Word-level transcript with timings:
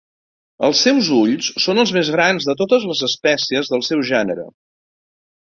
Els 0.69 0.79
seus 0.85 1.11
ulls 1.17 1.49
són 1.65 1.81
els 1.83 1.93
més 1.97 2.09
grans 2.15 2.47
de 2.49 2.57
totes 2.63 2.89
les 2.93 3.03
espècies 3.09 3.71
del 3.75 3.87
seu 3.91 4.03
gènere. 4.15 4.49